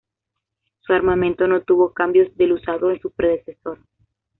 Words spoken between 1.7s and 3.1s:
cambios del usado en